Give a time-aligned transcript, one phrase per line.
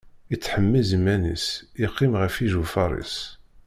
[0.33, 1.45] Ittḥemmiẓ iman-is,
[1.85, 3.15] iqqim ɣef ijufaṛ-is.